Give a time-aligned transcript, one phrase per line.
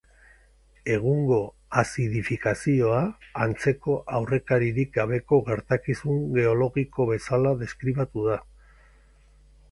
[0.91, 1.35] Egungo
[1.81, 3.01] azidifikazioa
[3.43, 8.39] antzeko aurrekaririk gabeko gertakizun geologiko bezala deskribatu da.